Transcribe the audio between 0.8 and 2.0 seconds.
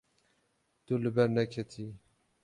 Tu li ber neketiyî.